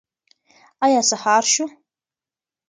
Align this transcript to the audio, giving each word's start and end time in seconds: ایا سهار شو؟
ایا 0.85 1.01
سهار 1.09 1.43
شو؟ 1.53 1.65